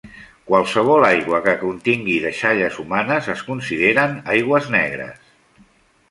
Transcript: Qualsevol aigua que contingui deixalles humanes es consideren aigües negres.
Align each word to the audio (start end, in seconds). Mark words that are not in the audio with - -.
Qualsevol 0.51 1.03
aigua 1.09 1.41
que 1.47 1.51
contingui 1.63 2.15
deixalles 2.23 2.79
humanes 2.83 3.27
es 3.33 3.43
consideren 3.49 4.17
aigües 4.37 4.71
negres. 4.77 5.21